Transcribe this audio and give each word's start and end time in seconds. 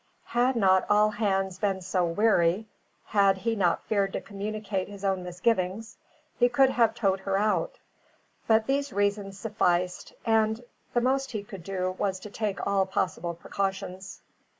Had 0.33 0.55
not 0.55 0.87
all 0.89 1.11
hands 1.11 1.59
been 1.59 1.79
so 1.79 2.03
weary, 2.03 2.65
had 3.05 3.37
he 3.37 3.55
not 3.55 3.83
feared 3.85 4.13
to 4.13 4.21
communicate 4.21 4.87
his 4.87 5.05
own 5.05 5.21
misgivings, 5.23 5.95
he 6.39 6.49
could 6.49 6.71
have 6.71 6.95
towed 6.95 7.19
her 7.19 7.37
out. 7.37 7.77
But 8.47 8.65
these 8.65 8.91
reasons 8.91 9.37
sufficed, 9.37 10.13
and 10.25 10.63
the 10.95 11.01
most 11.01 11.33
he 11.33 11.43
could 11.43 11.63
do 11.63 11.91
was 11.99 12.19
to 12.21 12.31
take 12.31 12.65
all 12.65 12.87
possible 12.87 13.35
precautions. 13.35 14.23